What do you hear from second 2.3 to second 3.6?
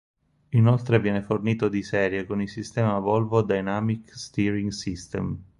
il sistema Volvo